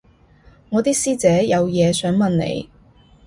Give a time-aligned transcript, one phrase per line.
[0.69, 2.67] 我啲師姐有嘢想問你